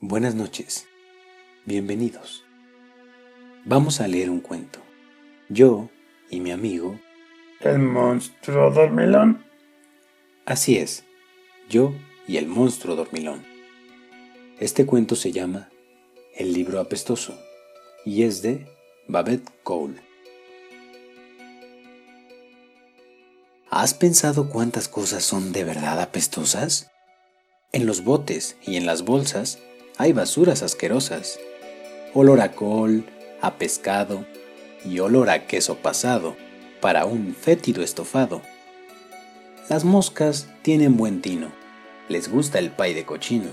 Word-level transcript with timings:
Buenas 0.00 0.34
noches. 0.34 0.86
Bienvenidos. 1.64 2.44
Vamos 3.64 4.02
a 4.02 4.06
leer 4.06 4.28
un 4.28 4.40
cuento. 4.40 4.78
Yo 5.48 5.88
y 6.28 6.40
mi 6.40 6.50
amigo. 6.50 7.00
El 7.60 7.78
monstruo 7.78 8.70
dormilón. 8.70 9.42
Así 10.44 10.76
es. 10.76 11.04
Yo 11.70 11.94
y 12.28 12.36
el 12.36 12.46
monstruo 12.46 12.94
dormilón. 12.94 13.42
Este 14.60 14.84
cuento 14.84 15.16
se 15.16 15.32
llama 15.32 15.70
El 16.34 16.52
libro 16.52 16.78
apestoso 16.78 17.34
y 18.04 18.24
es 18.24 18.42
de 18.42 18.70
Babette 19.08 19.50
Cole. 19.62 20.02
¿Has 23.70 23.94
pensado 23.94 24.50
cuántas 24.50 24.88
cosas 24.88 25.24
son 25.24 25.52
de 25.52 25.64
verdad 25.64 26.02
apestosas? 26.02 26.90
En 27.72 27.86
los 27.86 28.04
botes 28.04 28.58
y 28.62 28.76
en 28.76 28.84
las 28.84 29.02
bolsas 29.02 29.58
hay 29.98 30.12
basuras 30.12 30.62
asquerosas. 30.62 31.38
Olor 32.12 32.40
a 32.40 32.52
col, 32.52 33.04
a 33.40 33.54
pescado 33.56 34.24
y 34.84 34.98
olor 34.98 35.30
a 35.30 35.46
queso 35.46 35.76
pasado 35.76 36.36
para 36.80 37.04
un 37.06 37.34
fétido 37.34 37.82
estofado. 37.82 38.42
Las 39.68 39.84
moscas 39.84 40.48
tienen 40.62 40.96
buen 40.96 41.22
tino, 41.22 41.50
les 42.08 42.30
gusta 42.30 42.58
el 42.58 42.70
pay 42.70 42.94
de 42.94 43.04
cochino. 43.04 43.50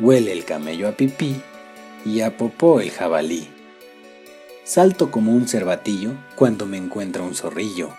Huele 0.00 0.32
el 0.32 0.44
camello 0.44 0.88
a 0.88 0.92
pipí 0.92 1.40
y 2.04 2.20
a 2.22 2.36
popó 2.36 2.80
el 2.80 2.90
jabalí. 2.90 3.48
Salto 4.64 5.10
como 5.10 5.32
un 5.32 5.48
cervatillo 5.48 6.12
cuando 6.34 6.66
me 6.66 6.76
encuentra 6.76 7.22
un 7.22 7.34
zorrillo. 7.34 7.90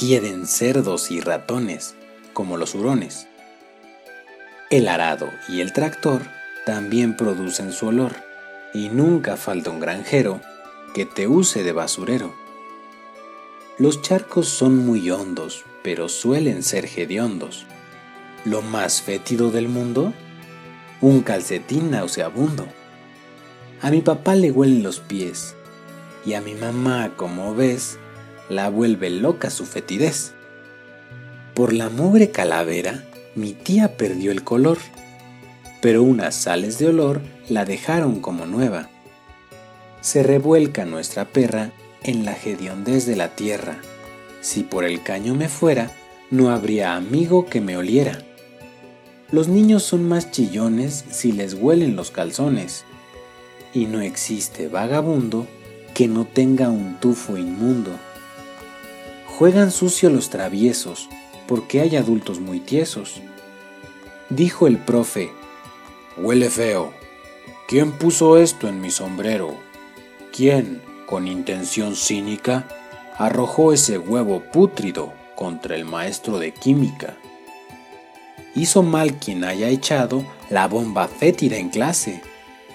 Hieden 0.00 0.46
cerdos 0.46 1.10
y 1.10 1.20
ratones 1.20 1.94
como 2.32 2.56
los 2.56 2.74
hurones. 2.74 3.28
El 4.70 4.88
arado 4.88 5.30
y 5.48 5.60
el 5.60 5.72
tractor 5.72 6.22
también 6.64 7.16
producen 7.16 7.72
su 7.72 7.88
olor 7.88 8.12
y 8.72 8.88
nunca 8.88 9.36
falta 9.36 9.70
un 9.70 9.78
granjero 9.78 10.40
que 10.94 11.04
te 11.04 11.28
use 11.28 11.62
de 11.62 11.72
basurero. 11.72 12.34
Los 13.78 14.00
charcos 14.00 14.48
son 14.48 14.78
muy 14.78 15.10
hondos, 15.10 15.64
pero 15.82 16.08
suelen 16.08 16.62
ser 16.62 16.86
hediondos. 16.86 17.66
Lo 18.44 18.62
más 18.62 19.02
fétido 19.02 19.50
del 19.50 19.68
mundo, 19.68 20.14
un 21.00 21.20
calcetín 21.20 21.90
nauseabundo. 21.90 22.66
A 23.82 23.90
mi 23.90 24.00
papá 24.00 24.34
le 24.34 24.50
huelen 24.50 24.82
los 24.82 25.00
pies 25.00 25.54
y 26.24 26.34
a 26.34 26.40
mi 26.40 26.54
mamá, 26.54 27.12
como 27.16 27.54
ves, 27.54 27.98
la 28.48 28.70
vuelve 28.70 29.10
loca 29.10 29.50
su 29.50 29.66
fetidez. 29.66 30.32
Por 31.54 31.72
la 31.74 31.90
mugre 31.90 32.30
calavera 32.30 33.04
mi 33.34 33.52
tía 33.52 33.96
perdió 33.96 34.30
el 34.30 34.44
color, 34.44 34.78
pero 35.80 36.02
unas 36.02 36.34
sales 36.34 36.78
de 36.78 36.88
olor 36.88 37.20
la 37.48 37.64
dejaron 37.64 38.20
como 38.20 38.46
nueva. 38.46 38.88
Se 40.00 40.22
revuelca 40.22 40.84
nuestra 40.84 41.24
perra 41.24 41.72
en 42.02 42.24
la 42.24 42.36
hediondez 42.36 43.06
de 43.06 43.16
la 43.16 43.34
tierra. 43.34 43.78
Si 44.40 44.62
por 44.62 44.84
el 44.84 45.02
caño 45.02 45.34
me 45.34 45.48
fuera, 45.48 45.90
no 46.30 46.50
habría 46.50 46.94
amigo 46.94 47.46
que 47.46 47.60
me 47.60 47.76
oliera. 47.76 48.18
Los 49.30 49.48
niños 49.48 49.82
son 49.82 50.06
más 50.06 50.30
chillones 50.30 51.04
si 51.10 51.32
les 51.32 51.54
huelen 51.54 51.96
los 51.96 52.10
calzones, 52.10 52.84
y 53.72 53.86
no 53.86 54.00
existe 54.00 54.68
vagabundo 54.68 55.46
que 55.92 56.06
no 56.06 56.24
tenga 56.24 56.68
un 56.68 57.00
tufo 57.00 57.36
inmundo. 57.36 57.90
Juegan 59.26 59.70
sucio 59.72 60.10
los 60.10 60.30
traviesos, 60.30 61.08
porque 61.46 61.80
hay 61.80 61.96
adultos 61.96 62.40
muy 62.40 62.60
tiesos. 62.60 63.20
Dijo 64.30 64.66
el 64.66 64.78
profe, 64.78 65.30
Huele 66.16 66.48
feo. 66.48 66.92
¿Quién 67.66 67.90
puso 67.90 68.38
esto 68.38 68.68
en 68.68 68.80
mi 68.80 68.92
sombrero? 68.92 69.56
¿Quién, 70.32 70.80
con 71.06 71.26
intención 71.26 71.96
cínica, 71.96 72.68
arrojó 73.18 73.72
ese 73.72 73.98
huevo 73.98 74.40
pútrido 74.52 75.12
contra 75.34 75.74
el 75.74 75.84
maestro 75.84 76.38
de 76.38 76.52
química? 76.52 77.16
Hizo 78.54 78.84
mal 78.84 79.14
quien 79.14 79.42
haya 79.42 79.68
echado 79.70 80.24
la 80.50 80.68
bomba 80.68 81.08
fétida 81.08 81.56
en 81.56 81.68
clase. 81.68 82.22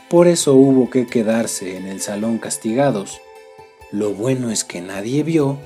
Por 0.10 0.28
eso 0.28 0.56
hubo 0.56 0.90
que 0.90 1.08
quedarse 1.08 1.78
en 1.78 1.88
el 1.88 2.02
salón 2.02 2.40
castigados. 2.40 3.22
Lo 3.90 4.14
bueno 4.14 4.52
es 4.52 4.66
que 4.66 4.82
nadie 4.82 5.24
vio 5.24 5.58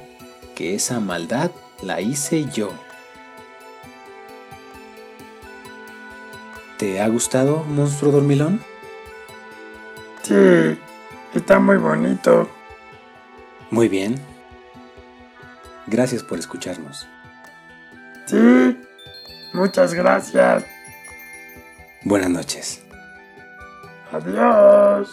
que 0.54 0.76
esa 0.76 1.00
maldad 1.00 1.50
la 1.82 2.02
hice 2.02 2.46
yo. 2.54 2.72
¿Te 6.84 7.00
ha 7.00 7.08
gustado, 7.08 7.64
monstruo 7.64 8.12
dormilón? 8.12 8.62
Sí, 10.22 10.78
está 11.34 11.58
muy 11.58 11.78
bonito. 11.78 12.50
Muy 13.72 13.88
bien. 13.88 14.20
Gracias 15.88 16.24
por 16.24 16.40
escucharnos. 16.40 17.08
Sí, 18.26 18.78
muchas 19.54 19.94
gracias. 19.94 20.66
Buenas 22.04 22.30
noches. 22.30 22.84
Adiós. 24.12 25.08